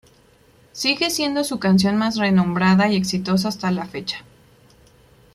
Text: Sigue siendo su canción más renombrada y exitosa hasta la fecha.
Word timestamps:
Sigue 0.71 1.11
siendo 1.11 1.43
su 1.43 1.59
canción 1.59 1.95
más 1.95 2.17
renombrada 2.17 2.89
y 2.89 2.95
exitosa 2.95 3.49
hasta 3.49 3.69
la 3.69 3.85
fecha. 3.85 4.25